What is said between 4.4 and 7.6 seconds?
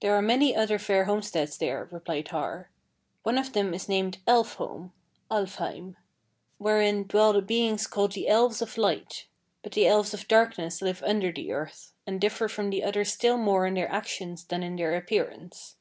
home (Alfheim), wherein dwell the